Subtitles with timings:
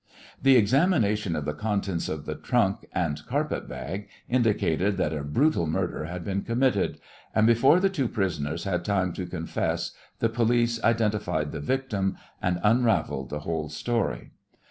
[0.41, 5.67] The examination of the contents of the trunk and carpet bag indicated that a brutal
[5.67, 6.97] murder had been committed,
[7.35, 12.59] and before the two prisoners had time to confess the police identified the victim, and
[12.63, 14.31] unravelled the whole story.